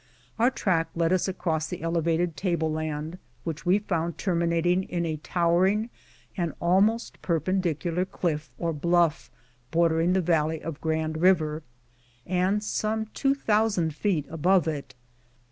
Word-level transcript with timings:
Our 0.39 0.49
track 0.49 0.89
led 0.95 1.13
us 1.13 1.27
across 1.27 1.69
this 1.69 1.79
elevated 1.79 2.35
table 2.35 2.71
land, 2.71 3.19
which 3.43 3.67
we 3.67 3.77
found 3.77 4.17
terminating 4.17 4.81
in 4.85 5.05
a 5.05 5.17
tow 5.17 5.51
ering 5.57 5.89
and 6.35 6.53
almost 6.59 7.21
perpendicular 7.21 8.05
cliff 8.05 8.49
or 8.57 8.73
bluff, 8.73 9.29
bordering 9.69 10.13
the 10.13 10.21
valley 10.21 10.59
of 10.59 10.81
Grand 10.81 11.17
River, 11.21 11.61
and 12.25 12.63
some 12.63 13.09
two 13.13 13.35
thousand 13.35 13.93
feet 13.93 14.25
above 14.27 14.67
it. 14.67 14.95